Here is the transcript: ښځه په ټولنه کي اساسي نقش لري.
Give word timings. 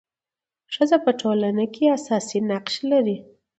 ښځه 0.73 0.97
په 1.05 1.11
ټولنه 1.21 1.65
کي 1.73 1.83
اساسي 1.97 2.39
نقش 2.49 2.75
لري. 2.91 3.17